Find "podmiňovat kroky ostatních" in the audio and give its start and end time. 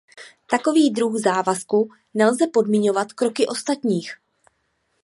2.47-4.11